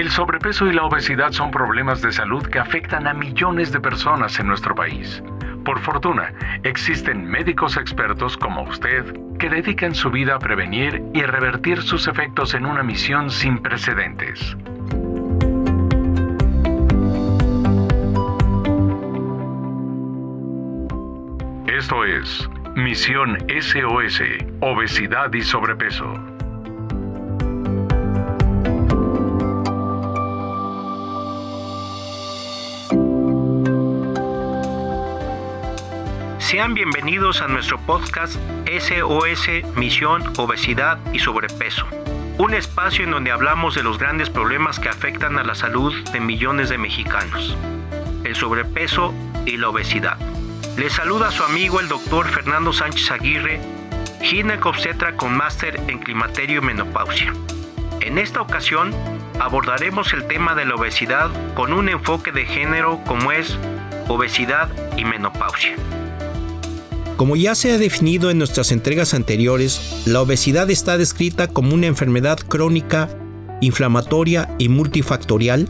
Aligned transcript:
El 0.00 0.08
sobrepeso 0.10 0.66
y 0.66 0.72
la 0.72 0.84
obesidad 0.84 1.30
son 1.32 1.50
problemas 1.50 2.00
de 2.00 2.10
salud 2.10 2.46
que 2.46 2.58
afectan 2.58 3.06
a 3.06 3.12
millones 3.12 3.70
de 3.70 3.80
personas 3.80 4.38
en 4.40 4.46
nuestro 4.46 4.74
país. 4.74 5.22
Por 5.64 5.78
fortuna, 5.80 6.32
existen 6.62 7.24
médicos 7.26 7.76
expertos 7.76 8.36
como 8.36 8.62
usted 8.62 9.04
que 9.38 9.50
dedican 9.50 9.94
su 9.94 10.10
vida 10.10 10.36
a 10.36 10.38
prevenir 10.38 11.02
y 11.12 11.22
revertir 11.22 11.82
sus 11.82 12.08
efectos 12.08 12.54
en 12.54 12.66
una 12.66 12.82
misión 12.82 13.30
sin 13.30 13.58
precedentes. 13.58 14.56
Esto 21.80 22.04
es 22.04 22.46
Misión 22.76 23.38
SOS, 23.48 24.20
Obesidad 24.60 25.32
y 25.32 25.40
Sobrepeso. 25.40 26.12
Sean 36.38 36.74
bienvenidos 36.74 37.40
a 37.40 37.48
nuestro 37.48 37.78
podcast 37.86 38.36
SOS 38.66 39.48
Misión 39.74 40.22
Obesidad 40.36 40.98
y 41.14 41.18
Sobrepeso, 41.18 41.86
un 42.36 42.52
espacio 42.52 43.04
en 43.04 43.12
donde 43.12 43.30
hablamos 43.30 43.74
de 43.74 43.82
los 43.82 43.98
grandes 43.98 44.28
problemas 44.28 44.78
que 44.78 44.90
afectan 44.90 45.38
a 45.38 45.44
la 45.44 45.54
salud 45.54 45.94
de 46.10 46.20
millones 46.20 46.68
de 46.68 46.76
mexicanos, 46.76 47.56
el 48.24 48.36
sobrepeso 48.36 49.14
y 49.46 49.56
la 49.56 49.70
obesidad. 49.70 50.18
Les 50.76 50.92
saluda 50.92 51.30
su 51.30 51.42
amigo 51.42 51.80
el 51.80 51.88
doctor 51.88 52.28
Fernando 52.28 52.72
Sánchez 52.72 53.10
Aguirre, 53.10 53.60
ginecobstetra 54.22 55.16
con 55.16 55.36
máster 55.36 55.80
en 55.88 55.98
climaterio 55.98 56.60
y 56.60 56.64
menopausia. 56.64 57.32
En 58.00 58.18
esta 58.18 58.40
ocasión 58.40 58.94
abordaremos 59.38 60.12
el 60.12 60.26
tema 60.26 60.54
de 60.54 60.64
la 60.64 60.76
obesidad 60.76 61.30
con 61.54 61.72
un 61.72 61.88
enfoque 61.88 62.32
de 62.32 62.46
género 62.46 63.00
como 63.06 63.32
es 63.32 63.58
obesidad 64.08 64.70
y 64.96 65.04
menopausia. 65.04 65.76
Como 67.16 67.36
ya 67.36 67.54
se 67.54 67.72
ha 67.72 67.78
definido 67.78 68.30
en 68.30 68.38
nuestras 68.38 68.72
entregas 68.72 69.12
anteriores, 69.12 70.02
la 70.06 70.22
obesidad 70.22 70.70
está 70.70 70.96
descrita 70.96 71.48
como 71.48 71.74
una 71.74 71.86
enfermedad 71.86 72.38
crónica, 72.38 73.10
inflamatoria 73.60 74.48
y 74.58 74.70
multifactorial, 74.70 75.68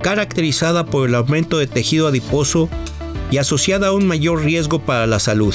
caracterizada 0.00 0.86
por 0.86 1.08
el 1.08 1.16
aumento 1.16 1.58
de 1.58 1.66
tejido 1.66 2.06
adiposo 2.06 2.68
y 3.30 3.38
asociada 3.38 3.88
a 3.88 3.92
un 3.92 4.06
mayor 4.06 4.44
riesgo 4.44 4.80
para 4.80 5.06
la 5.06 5.18
salud. 5.18 5.54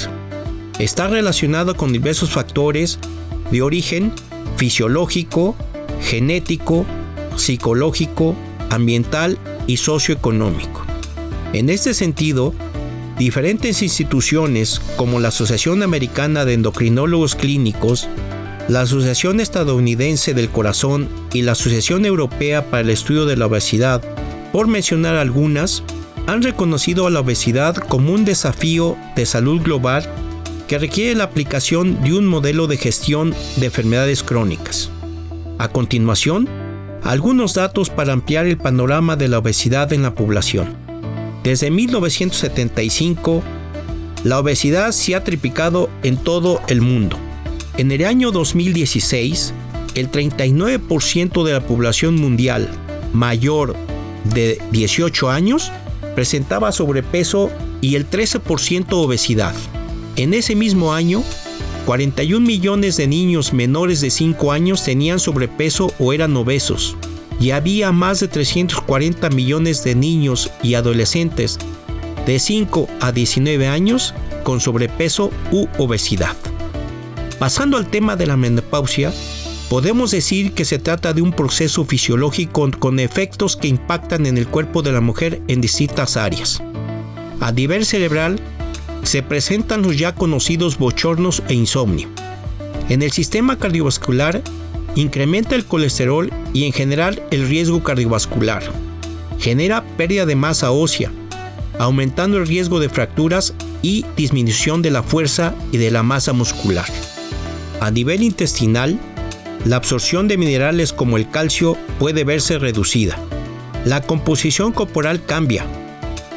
Está 0.79 1.07
relacionada 1.07 1.73
con 1.73 1.93
diversos 1.93 2.31
factores 2.31 2.99
de 3.51 3.61
origen 3.61 4.11
fisiológico, 4.57 5.55
genético, 6.01 6.85
psicológico, 7.35 8.35
ambiental 8.69 9.37
y 9.67 9.77
socioeconómico. 9.77 10.85
En 11.53 11.69
este 11.69 11.93
sentido, 11.93 12.53
Diferentes 13.21 13.83
instituciones 13.83 14.81
como 14.95 15.19
la 15.19 15.27
Asociación 15.27 15.83
Americana 15.83 16.43
de 16.43 16.55
Endocrinólogos 16.55 17.35
Clínicos, 17.35 18.07
la 18.67 18.81
Asociación 18.81 19.39
Estadounidense 19.39 20.33
del 20.33 20.49
Corazón 20.49 21.07
y 21.31 21.43
la 21.43 21.51
Asociación 21.51 22.05
Europea 22.05 22.71
para 22.71 22.81
el 22.81 22.89
Estudio 22.89 23.27
de 23.27 23.37
la 23.37 23.45
Obesidad, 23.45 24.01
por 24.51 24.65
mencionar 24.65 25.17
algunas, 25.17 25.83
han 26.27 26.41
reconocido 26.41 27.07
a 27.07 27.09
la 27.09 27.21
obesidad 27.21 27.75
como 27.75 28.13
un 28.13 28.25
desafío 28.25 28.97
de 29.15 29.25
salud 29.25 29.61
global 29.61 30.07
que 30.67 30.77
requiere 30.77 31.15
la 31.15 31.25
aplicación 31.25 32.01
de 32.01 32.13
un 32.13 32.25
modelo 32.25 32.67
de 32.67 32.77
gestión 32.77 33.33
de 33.57 33.65
enfermedades 33.65 34.23
crónicas. 34.23 34.89
A 35.57 35.67
continuación, 35.67 36.47
algunos 37.03 37.55
datos 37.55 37.89
para 37.89 38.13
ampliar 38.13 38.45
el 38.45 38.57
panorama 38.57 39.15
de 39.15 39.27
la 39.27 39.39
obesidad 39.39 39.91
en 39.91 40.03
la 40.03 40.15
población. 40.15 40.75
Desde 41.43 41.71
1975, 41.71 43.41
la 44.23 44.39
obesidad 44.39 44.91
se 44.91 45.15
ha 45.15 45.23
triplicado 45.23 45.89
en 46.03 46.17
todo 46.17 46.61
el 46.67 46.81
mundo. 46.81 47.17
En 47.77 47.91
el 47.91 48.05
año 48.05 48.31
2016, 48.31 49.53
el 49.95 50.11
39% 50.11 51.43
de 51.43 51.53
la 51.53 51.61
población 51.61 52.15
mundial 52.15 52.69
mayor 53.13 53.75
de 54.33 54.61
18 54.71 55.29
años 55.29 55.71
presentaba 56.15 56.71
sobrepeso 56.71 57.49
y 57.81 57.95
el 57.95 58.09
13% 58.09 58.87
obesidad. 58.93 59.55
En 60.15 60.33
ese 60.33 60.55
mismo 60.55 60.93
año, 60.93 61.23
41 61.85 62.45
millones 62.45 62.97
de 62.97 63.07
niños 63.07 63.53
menores 63.53 64.01
de 64.01 64.11
5 64.11 64.51
años 64.51 64.83
tenían 64.83 65.19
sobrepeso 65.19 65.93
o 65.99 66.13
eran 66.13 66.35
obesos 66.37 66.95
y 67.39 67.51
había 67.51 67.91
más 67.91 68.19
de 68.19 68.27
340 68.27 69.29
millones 69.31 69.83
de 69.83 69.95
niños 69.95 70.51
y 70.61 70.75
adolescentes 70.75 71.57
de 72.25 72.39
5 72.39 72.87
a 72.99 73.11
19 73.11 73.67
años 73.67 74.13
con 74.43 74.59
sobrepeso 74.59 75.31
u 75.51 75.67
obesidad. 75.79 76.35
Pasando 77.39 77.77
al 77.77 77.89
tema 77.89 78.15
de 78.15 78.27
la 78.27 78.37
menopausia, 78.37 79.11
podemos 79.71 80.11
decir 80.11 80.51
que 80.51 80.65
se 80.65 80.79
trata 80.79 81.13
de 81.13 81.21
un 81.21 81.31
proceso 81.31 81.85
fisiológico 81.85 82.69
con 82.77 82.99
efectos 82.99 83.55
que 83.55 83.69
impactan 83.69 84.25
en 84.25 84.37
el 84.37 84.45
cuerpo 84.45 84.81
de 84.81 84.91
la 84.91 84.99
mujer 84.99 85.41
en 85.47 85.61
distintas 85.61 86.17
áreas. 86.17 86.61
A 87.39 87.53
nivel 87.53 87.85
cerebral, 87.85 88.37
se 89.03 89.23
presentan 89.23 89.81
los 89.81 89.97
ya 89.97 90.13
conocidos 90.13 90.77
bochornos 90.77 91.41
e 91.47 91.53
insomnio. 91.53 92.09
En 92.89 93.01
el 93.01 93.13
sistema 93.13 93.57
cardiovascular, 93.57 94.41
incrementa 94.95 95.55
el 95.55 95.63
colesterol 95.63 96.29
y 96.51 96.65
en 96.65 96.73
general 96.73 97.23
el 97.31 97.47
riesgo 97.47 97.81
cardiovascular. 97.81 98.63
Genera 99.39 99.85
pérdida 99.95 100.25
de 100.25 100.35
masa 100.35 100.71
ósea, 100.71 101.13
aumentando 101.79 102.35
el 102.35 102.45
riesgo 102.45 102.81
de 102.81 102.89
fracturas 102.89 103.53
y 103.81 104.05
disminución 104.17 104.81
de 104.81 104.91
la 104.91 105.01
fuerza 105.01 105.55
y 105.71 105.77
de 105.77 105.91
la 105.91 106.03
masa 106.03 106.33
muscular. 106.33 106.87
A 107.79 107.89
nivel 107.89 108.21
intestinal, 108.21 108.99
la 109.65 109.75
absorción 109.75 110.27
de 110.27 110.37
minerales 110.37 110.93
como 110.93 111.17
el 111.17 111.29
calcio 111.29 111.77
puede 111.99 112.23
verse 112.23 112.57
reducida. 112.57 113.17
La 113.85 114.01
composición 114.01 114.71
corporal 114.71 115.25
cambia, 115.25 115.65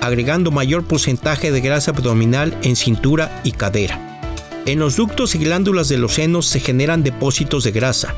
agregando 0.01 0.51
mayor 0.51 0.85
porcentaje 0.85 1.51
de 1.51 1.61
grasa 1.61 1.91
abdominal 1.91 2.57
en 2.62 2.77
cintura 2.77 3.41
y 3.45 3.53
cadera. 3.53 4.21
En 4.67 4.79
los 4.79 4.97
ductos 4.97 5.35
y 5.35 5.39
glándulas 5.39 5.89
de 5.89 5.99
los 5.99 6.15
senos 6.15 6.47
se 6.47 6.61
generan 6.61 7.03
depósitos 7.03 7.65
de 7.65 7.73
grasa, 7.73 8.15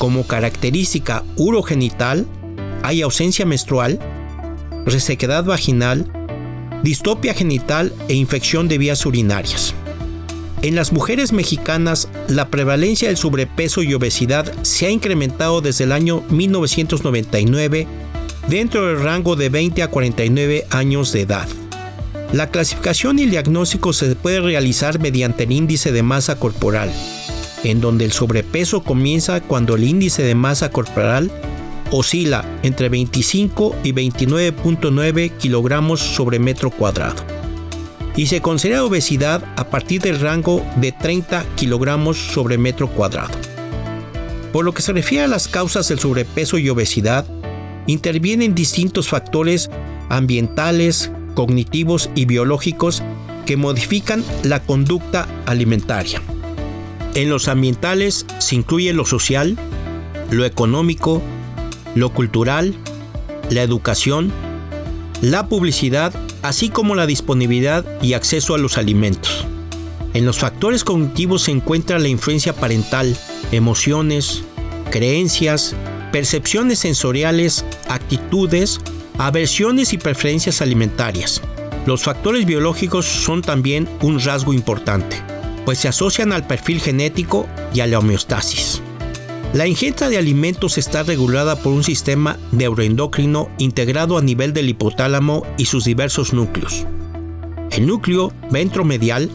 como 0.00 0.26
característica 0.26 1.24
urogenital, 1.36 2.26
hay 2.82 3.02
ausencia 3.02 3.44
menstrual, 3.44 3.98
resequedad 4.86 5.44
vaginal, 5.44 6.10
distopia 6.82 7.34
genital 7.34 7.92
e 8.08 8.14
infección 8.14 8.66
de 8.66 8.78
vías 8.78 9.04
urinarias. 9.04 9.74
En 10.62 10.74
las 10.74 10.92
mujeres 10.92 11.32
mexicanas, 11.32 12.08
la 12.28 12.48
prevalencia 12.48 13.08
del 13.08 13.16
sobrepeso 13.16 13.82
y 13.82 13.94
obesidad 13.94 14.52
se 14.62 14.86
ha 14.86 14.90
incrementado 14.90 15.62
desde 15.62 15.84
el 15.84 15.92
año 15.92 16.22
1999 16.28 17.86
dentro 18.46 18.86
del 18.86 19.02
rango 19.02 19.36
de 19.36 19.48
20 19.48 19.82
a 19.82 19.88
49 19.88 20.66
años 20.68 21.12
de 21.12 21.22
edad. 21.22 21.48
La 22.34 22.50
clasificación 22.50 23.18
y 23.18 23.22
el 23.22 23.30
diagnóstico 23.30 23.94
se 23.94 24.14
puede 24.16 24.40
realizar 24.40 25.00
mediante 25.00 25.44
el 25.44 25.52
índice 25.52 25.92
de 25.92 26.02
masa 26.02 26.38
corporal, 26.38 26.92
en 27.64 27.80
donde 27.80 28.04
el 28.04 28.12
sobrepeso 28.12 28.82
comienza 28.82 29.40
cuando 29.40 29.76
el 29.76 29.84
índice 29.84 30.22
de 30.22 30.34
masa 30.34 30.70
corporal 30.70 31.30
oscila 31.90 32.44
entre 32.62 32.90
25 32.90 33.76
y 33.82 33.92
29.9 33.92 35.32
kilogramos 35.38 36.00
sobre 36.00 36.38
metro 36.38 36.70
cuadrado. 36.70 37.29
Y 38.16 38.26
se 38.26 38.40
considera 38.40 38.84
obesidad 38.84 39.44
a 39.56 39.70
partir 39.70 40.02
del 40.02 40.20
rango 40.20 40.64
de 40.76 40.92
30 40.92 41.44
kilogramos 41.56 42.16
sobre 42.16 42.58
metro 42.58 42.88
cuadrado. 42.88 43.34
Por 44.52 44.64
lo 44.64 44.72
que 44.72 44.82
se 44.82 44.92
refiere 44.92 45.24
a 45.24 45.28
las 45.28 45.48
causas 45.48 45.88
del 45.88 46.00
sobrepeso 46.00 46.58
y 46.58 46.68
obesidad, 46.68 47.24
intervienen 47.86 48.54
distintos 48.54 49.08
factores 49.08 49.70
ambientales, 50.08 51.10
cognitivos 51.34 52.10
y 52.14 52.24
biológicos 52.24 53.02
que 53.46 53.56
modifican 53.56 54.24
la 54.42 54.60
conducta 54.60 55.26
alimentaria. 55.46 56.20
En 57.14 57.30
los 57.30 57.48
ambientales 57.48 58.26
se 58.38 58.56
incluye 58.56 58.92
lo 58.92 59.04
social, 59.04 59.56
lo 60.30 60.44
económico, 60.44 61.22
lo 61.94 62.10
cultural, 62.10 62.74
la 63.50 63.62
educación, 63.62 64.32
la 65.20 65.48
publicidad, 65.48 66.12
así 66.42 66.68
como 66.68 66.94
la 66.94 67.06
disponibilidad 67.06 67.84
y 68.02 68.14
acceso 68.14 68.54
a 68.54 68.58
los 68.58 68.78
alimentos. 68.78 69.46
En 70.12 70.26
los 70.26 70.38
factores 70.38 70.84
cognitivos 70.84 71.42
se 71.42 71.52
encuentra 71.52 71.98
la 71.98 72.08
influencia 72.08 72.52
parental, 72.52 73.16
emociones, 73.52 74.42
creencias, 74.90 75.74
percepciones 76.12 76.80
sensoriales, 76.80 77.64
actitudes, 77.88 78.80
aversiones 79.18 79.92
y 79.92 79.98
preferencias 79.98 80.60
alimentarias. 80.62 81.40
Los 81.86 82.02
factores 82.02 82.44
biológicos 82.44 83.06
son 83.06 83.42
también 83.42 83.88
un 84.02 84.20
rasgo 84.20 84.52
importante, 84.52 85.22
pues 85.64 85.78
se 85.78 85.88
asocian 85.88 86.32
al 86.32 86.46
perfil 86.46 86.80
genético 86.80 87.46
y 87.72 87.80
a 87.80 87.86
la 87.86 87.98
homeostasis. 87.98 88.82
La 89.52 89.66
ingesta 89.66 90.08
de 90.08 90.16
alimentos 90.16 90.78
está 90.78 91.02
regulada 91.02 91.56
por 91.56 91.72
un 91.72 91.82
sistema 91.82 92.38
neuroendocrino 92.52 93.50
integrado 93.58 94.16
a 94.16 94.22
nivel 94.22 94.52
del 94.52 94.68
hipotálamo 94.68 95.44
y 95.58 95.64
sus 95.64 95.84
diversos 95.84 96.32
núcleos. 96.32 96.86
El 97.72 97.88
núcleo 97.88 98.32
ventromedial 98.52 99.28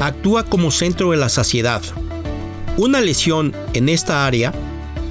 actúa 0.00 0.42
como 0.42 0.72
centro 0.72 1.12
de 1.12 1.18
la 1.18 1.28
saciedad. 1.28 1.80
Una 2.76 3.00
lesión 3.00 3.54
en 3.72 3.88
esta 3.88 4.26
área 4.26 4.52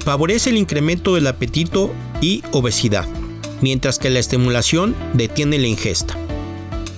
favorece 0.04 0.50
el 0.50 0.58
incremento 0.58 1.14
del 1.14 1.28
apetito 1.28 1.90
y 2.20 2.42
obesidad, 2.52 3.06
mientras 3.62 3.98
que 3.98 4.10
la 4.10 4.18
estimulación 4.18 4.94
detiene 5.14 5.58
la 5.58 5.66
ingesta. 5.66 6.14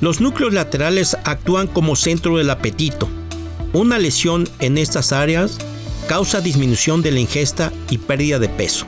Los 0.01 0.21
núcleos 0.21 0.53
laterales 0.53 1.17
actúan 1.23 1.69
como 1.69 1.95
centro 1.95 2.37
del 2.37 2.51
apetito. 2.51 3.09
Una 3.73 3.97
lesión 3.99 4.49
en 4.59 4.77
estas 4.77 5.13
áreas 5.13 5.59
causa 6.09 6.41
disminución 6.41 7.03
de 7.03 7.13
la 7.13 7.21
ingesta 7.21 7.71
y 7.91 7.99
pérdida 7.99 8.39
de 8.39 8.49
peso. 8.49 8.87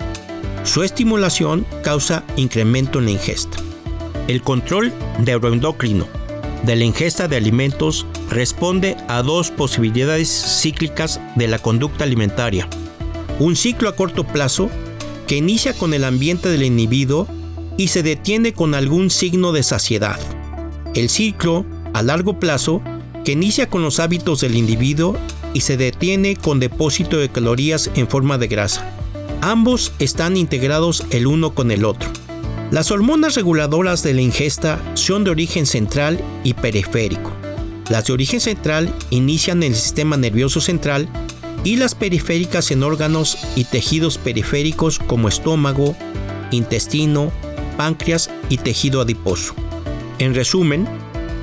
Su 0.64 0.82
estimulación 0.82 1.66
causa 1.84 2.24
incremento 2.36 2.98
en 2.98 3.04
la 3.04 3.10
ingesta. 3.12 3.58
El 4.26 4.40
control 4.42 4.90
neuroendocrino 5.24 6.08
de 6.64 6.76
la 6.76 6.84
ingesta 6.84 7.28
de 7.28 7.36
alimentos 7.36 8.06
responde 8.30 8.96
a 9.06 9.22
dos 9.22 9.50
posibilidades 9.50 10.28
cíclicas 10.30 11.20
de 11.36 11.46
la 11.46 11.58
conducta 11.58 12.04
alimentaria. 12.04 12.66
Un 13.38 13.54
ciclo 13.54 13.90
a 13.90 13.96
corto 13.96 14.24
plazo 14.24 14.70
que 15.26 15.36
inicia 15.36 15.74
con 15.74 15.92
el 15.92 16.04
ambiente 16.04 16.48
del 16.48 16.62
individuo 16.62 17.28
y 17.76 17.88
se 17.88 18.02
detiene 18.02 18.54
con 18.54 18.74
algún 18.74 19.10
signo 19.10 19.52
de 19.52 19.62
saciedad. 19.62 20.18
El 20.94 21.10
ciclo 21.10 21.66
a 21.92 22.02
largo 22.02 22.40
plazo 22.40 22.80
que 23.26 23.32
inicia 23.32 23.68
con 23.68 23.82
los 23.82 24.00
hábitos 24.00 24.40
del 24.40 24.56
individuo 24.56 25.16
y 25.54 25.60
se 25.60 25.76
detiene 25.76 26.36
con 26.36 26.60
depósito 26.60 27.18
de 27.18 27.28
calorías 27.28 27.90
en 27.94 28.08
forma 28.08 28.38
de 28.38 28.48
grasa. 28.48 28.88
Ambos 29.40 29.92
están 29.98 30.36
integrados 30.36 31.04
el 31.10 31.26
uno 31.26 31.54
con 31.54 31.70
el 31.70 31.84
otro. 31.84 32.08
Las 32.70 32.90
hormonas 32.90 33.34
reguladoras 33.34 34.02
de 34.02 34.14
la 34.14 34.20
ingesta 34.20 34.80
son 34.94 35.24
de 35.24 35.30
origen 35.30 35.66
central 35.66 36.20
y 36.44 36.54
periférico. 36.54 37.32
Las 37.88 38.06
de 38.06 38.12
origen 38.12 38.40
central 38.40 38.94
inician 39.10 39.62
en 39.62 39.72
el 39.72 39.78
sistema 39.78 40.16
nervioso 40.16 40.60
central 40.60 41.08
y 41.64 41.76
las 41.76 41.94
periféricas 41.94 42.70
en 42.70 42.82
órganos 42.82 43.36
y 43.56 43.64
tejidos 43.64 44.18
periféricos 44.18 44.98
como 45.00 45.28
estómago, 45.28 45.96
intestino, 46.52 47.32
páncreas 47.76 48.30
y 48.48 48.58
tejido 48.58 49.00
adiposo. 49.00 49.54
En 50.18 50.34
resumen, 50.34 50.86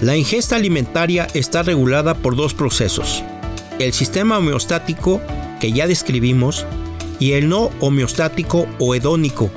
la 0.02 0.16
ingesta 0.16 0.56
alimentaria 0.56 1.28
está 1.34 1.64
regulada 1.64 2.14
por 2.14 2.36
dos 2.36 2.54
procesos, 2.54 3.24
el 3.80 3.94
sistema 3.94 4.38
homeostático 4.38 5.22
que 5.60 5.72
ya 5.72 5.88
describimos 5.88 6.66
y 7.20 7.34
el 7.34 7.50
no 7.50 7.70
homeostático 7.80 8.68
o 8.80 8.96
hedónico, 8.96 9.50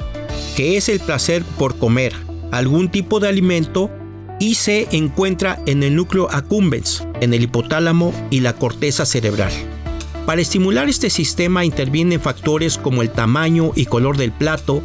que 0.56 0.76
es 0.76 0.88
el 0.88 1.00
placer 1.00 1.42
por 1.58 1.76
comer 1.78 2.14
algún 2.50 2.90
tipo 2.90 3.20
de 3.20 3.28
alimento 3.28 3.90
y 4.38 4.54
se 4.54 4.88
encuentra 4.92 5.60
en 5.66 5.82
el 5.82 5.94
núcleo 5.94 6.28
accumbens, 6.30 7.06
en 7.20 7.34
el 7.34 7.42
hipotálamo 7.42 8.12
y 8.30 8.40
la 8.40 8.54
corteza 8.54 9.04
cerebral. 9.04 9.52
Para 10.26 10.40
estimular 10.40 10.88
este 10.88 11.10
sistema 11.10 11.64
intervienen 11.64 12.20
factores 12.20 12.78
como 12.78 13.02
el 13.02 13.10
tamaño 13.10 13.72
y 13.74 13.86
color 13.86 14.16
del 14.16 14.32
plato, 14.32 14.82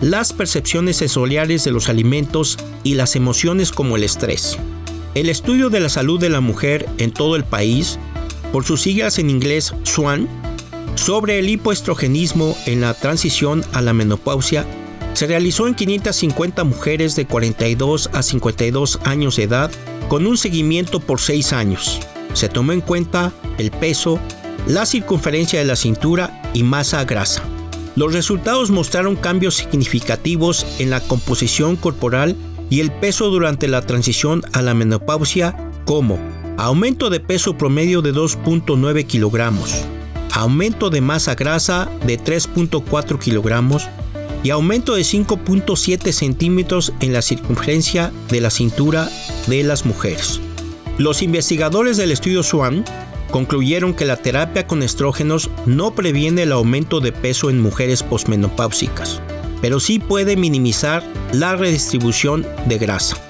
las 0.00 0.32
percepciones 0.32 0.96
sensoriales 0.96 1.64
de 1.64 1.72
los 1.72 1.88
alimentos 1.88 2.58
y 2.84 2.94
las 2.94 3.16
emociones 3.16 3.72
como 3.72 3.96
el 3.96 4.04
estrés. 4.04 4.58
El 5.14 5.28
estudio 5.28 5.70
de 5.70 5.80
la 5.80 5.88
salud 5.88 6.20
de 6.20 6.28
la 6.28 6.40
mujer 6.40 6.88
en 6.98 7.12
todo 7.12 7.36
el 7.36 7.44
país 7.44 7.98
por 8.52 8.64
sus 8.64 8.82
siglas 8.82 9.18
en 9.18 9.30
inglés 9.30 9.74
SWAN, 9.84 10.28
sobre 10.94 11.38
el 11.38 11.48
hipoestrogenismo 11.48 12.56
en 12.66 12.80
la 12.80 12.94
transición 12.94 13.64
a 13.72 13.82
la 13.82 13.92
menopausia 13.92 14.66
se 15.14 15.26
realizó 15.26 15.66
en 15.66 15.74
550 15.74 16.64
mujeres 16.64 17.16
de 17.16 17.26
42 17.26 18.10
a 18.12 18.22
52 18.22 19.00
años 19.04 19.36
de 19.36 19.44
edad 19.44 19.70
con 20.08 20.26
un 20.26 20.36
seguimiento 20.36 21.00
por 21.00 21.20
6 21.20 21.52
años. 21.52 22.00
Se 22.34 22.48
tomó 22.48 22.72
en 22.72 22.80
cuenta 22.80 23.32
el 23.58 23.70
peso, 23.70 24.20
la 24.66 24.86
circunferencia 24.86 25.58
de 25.58 25.64
la 25.64 25.76
cintura 25.76 26.40
y 26.54 26.62
masa 26.62 27.04
grasa. 27.04 27.42
Los 27.96 28.12
resultados 28.12 28.70
mostraron 28.70 29.16
cambios 29.16 29.56
significativos 29.56 30.64
en 30.78 30.90
la 30.90 31.00
composición 31.00 31.74
corporal 31.74 32.36
y 32.70 32.78
el 32.78 32.92
peso 32.92 33.28
durante 33.28 33.66
la 33.66 33.82
transición 33.82 34.42
a 34.52 34.62
la 34.62 34.74
menopausia 34.74 35.56
como 35.84 36.18
aumento 36.58 37.08
de 37.08 37.20
peso 37.20 37.56
promedio 37.56 38.02
de 38.02 38.12
2.9 38.12 39.06
kilogramos, 39.06 39.84
aumento 40.32 40.90
de 40.90 41.00
masa 41.00 41.36
grasa 41.36 41.88
de 42.04 42.18
3.4 42.18 43.16
kilogramos 43.20 43.88
y 44.42 44.50
aumento 44.50 44.96
de 44.96 45.02
5.7 45.02 46.10
centímetros 46.10 46.92
en 46.98 47.12
la 47.12 47.22
circunferencia 47.22 48.12
de 48.28 48.40
la 48.40 48.50
cintura 48.50 49.08
de 49.46 49.62
las 49.62 49.86
mujeres. 49.86 50.40
Los 50.98 51.22
investigadores 51.22 51.96
del 51.96 52.10
estudio 52.10 52.42
SWAN 52.42 52.84
concluyeron 53.30 53.94
que 53.94 54.04
la 54.04 54.16
terapia 54.16 54.66
con 54.66 54.82
estrógenos 54.82 55.50
no 55.64 55.94
previene 55.94 56.42
el 56.42 56.50
aumento 56.50 56.98
de 56.98 57.12
peso 57.12 57.50
en 57.50 57.60
mujeres 57.60 58.02
posmenopáusicas, 58.02 59.22
pero 59.62 59.78
sí 59.78 60.00
puede 60.00 60.36
minimizar 60.36 61.04
la 61.32 61.54
redistribución 61.54 62.44
de 62.66 62.78
grasa. 62.78 63.27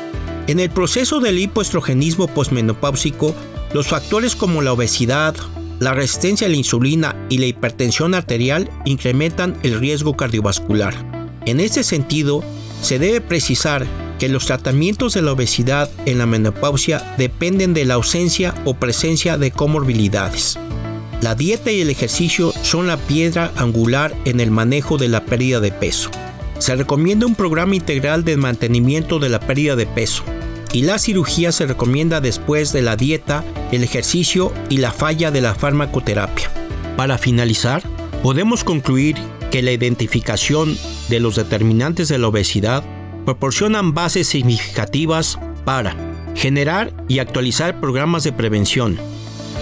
En 0.48 0.60
el 0.60 0.70
proceso 0.70 1.20
del 1.20 1.38
hipoestrogenismo 1.38 2.26
posmenopáusico, 2.26 3.34
los 3.74 3.88
factores 3.88 4.34
como 4.34 4.62
la 4.62 4.72
obesidad, 4.72 5.36
la 5.78 5.92
resistencia 5.92 6.46
a 6.46 6.50
la 6.50 6.56
insulina 6.56 7.14
y 7.28 7.36
la 7.36 7.44
hipertensión 7.44 8.14
arterial 8.14 8.70
incrementan 8.86 9.58
el 9.62 9.78
riesgo 9.78 10.16
cardiovascular. 10.16 10.94
En 11.44 11.60
este 11.60 11.84
sentido, 11.84 12.42
se 12.80 12.98
debe 12.98 13.20
precisar 13.20 13.86
que 14.18 14.30
los 14.30 14.46
tratamientos 14.46 15.12
de 15.12 15.20
la 15.20 15.32
obesidad 15.32 15.90
en 16.06 16.16
la 16.16 16.24
menopausia 16.24 17.14
dependen 17.18 17.74
de 17.74 17.84
la 17.84 17.94
ausencia 17.94 18.54
o 18.64 18.72
presencia 18.72 19.36
de 19.36 19.50
comorbilidades. 19.50 20.58
La 21.20 21.34
dieta 21.34 21.70
y 21.70 21.82
el 21.82 21.90
ejercicio 21.90 22.54
son 22.62 22.86
la 22.86 22.96
piedra 22.96 23.52
angular 23.56 24.16
en 24.24 24.40
el 24.40 24.50
manejo 24.50 24.96
de 24.96 25.08
la 25.08 25.26
pérdida 25.26 25.60
de 25.60 25.72
peso. 25.72 26.10
Se 26.58 26.74
recomienda 26.74 27.26
un 27.26 27.34
programa 27.34 27.76
integral 27.76 28.24
de 28.24 28.38
mantenimiento 28.38 29.18
de 29.18 29.28
la 29.28 29.40
pérdida 29.40 29.76
de 29.76 29.86
peso, 29.86 30.24
y 30.72 30.82
la 30.82 30.98
cirugía 30.98 31.52
se 31.52 31.66
recomienda 31.66 32.20
después 32.20 32.72
de 32.72 32.82
la 32.82 32.96
dieta, 32.96 33.44
el 33.72 33.84
ejercicio 33.84 34.52
y 34.68 34.78
la 34.78 34.92
falla 34.92 35.30
de 35.30 35.40
la 35.40 35.54
farmacoterapia. 35.54 36.50
Para 36.96 37.18
finalizar, 37.18 37.82
podemos 38.22 38.64
concluir 38.64 39.16
que 39.50 39.62
la 39.62 39.72
identificación 39.72 40.76
de 41.08 41.20
los 41.20 41.36
determinantes 41.36 42.08
de 42.08 42.18
la 42.18 42.28
obesidad 42.28 42.84
proporcionan 43.24 43.94
bases 43.94 44.26
significativas 44.28 45.38
para 45.64 45.96
generar 46.34 46.92
y 47.08 47.18
actualizar 47.18 47.80
programas 47.80 48.24
de 48.24 48.32
prevención, 48.32 48.98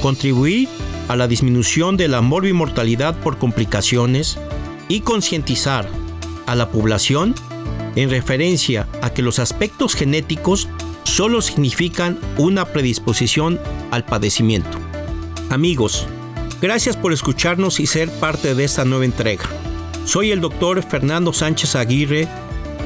contribuir 0.03 0.69
a 1.09 1.17
la 1.17 1.29
disminución 1.29 1.97
de 1.97 2.09
la 2.09 2.21
morbimortalidad 2.21 3.17
por 3.21 3.39
complicaciones 3.39 4.39
y 4.89 5.01
concientizar 5.01 5.89
a 6.47 6.55
la 6.55 6.71
población 6.71 7.35
en 7.97 8.11
referencia 8.11 8.87
a 9.03 9.11
que 9.11 9.23
los 9.23 9.39
aspectos 9.39 9.95
genéticos 9.95 10.69
solo 11.17 11.41
significan 11.41 12.19
una 12.37 12.67
predisposición 12.67 13.59
al 13.91 14.05
padecimiento. 14.05 14.79
Amigos, 15.49 16.07
gracias 16.61 16.95
por 16.95 17.11
escucharnos 17.11 17.81
y 17.81 17.87
ser 17.87 18.11
parte 18.11 18.55
de 18.55 18.65
esta 18.65 18.85
nueva 18.85 19.07
entrega. 19.07 19.47
Soy 20.05 20.31
el 20.31 20.43
doctor 20.43 20.83
Fernando 20.83 21.33
Sánchez 21.33 21.75
Aguirre 21.75 22.29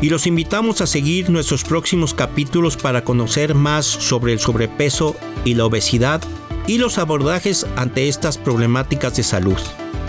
y 0.00 0.10
los 0.10 0.28
invitamos 0.28 0.80
a 0.80 0.86
seguir 0.86 1.28
nuestros 1.28 1.64
próximos 1.64 2.14
capítulos 2.14 2.76
para 2.76 3.02
conocer 3.02 3.56
más 3.56 3.84
sobre 3.84 4.32
el 4.32 4.38
sobrepeso 4.38 5.16
y 5.44 5.54
la 5.54 5.64
obesidad 5.64 6.22
y 6.68 6.78
los 6.78 6.98
abordajes 6.98 7.66
ante 7.74 8.08
estas 8.08 8.38
problemáticas 8.38 9.16
de 9.16 9.24
salud. 9.24 9.58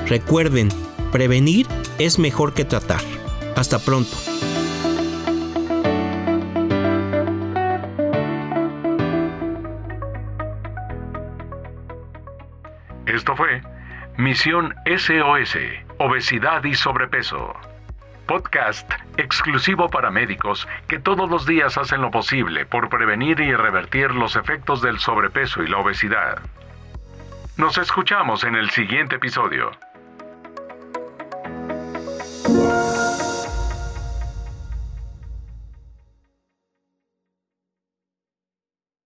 Recuerden, 0.05 0.69
prevenir 1.11 1.65
es 1.97 2.19
mejor 2.19 2.53
que 2.53 2.65
tratar. 2.65 3.01
Hasta 3.55 3.79
pronto. 3.79 4.30
Esto 13.21 13.35
fue 13.35 13.61
Misión 14.17 14.73
SOS, 14.83 15.55
Obesidad 15.99 16.63
y 16.63 16.73
Sobrepeso. 16.73 17.53
Podcast 18.25 18.91
exclusivo 19.15 19.89
para 19.89 20.09
médicos 20.09 20.67
que 20.87 20.97
todos 20.97 21.29
los 21.29 21.45
días 21.45 21.77
hacen 21.77 22.01
lo 22.01 22.09
posible 22.09 22.65
por 22.65 22.89
prevenir 22.89 23.39
y 23.39 23.53
revertir 23.53 24.09
los 24.15 24.35
efectos 24.35 24.81
del 24.81 24.97
sobrepeso 24.97 25.61
y 25.61 25.67
la 25.67 25.77
obesidad. 25.77 26.39
Nos 27.57 27.77
escuchamos 27.77 28.43
en 28.43 28.55
el 28.55 28.71
siguiente 28.71 29.17
episodio. 29.17 29.69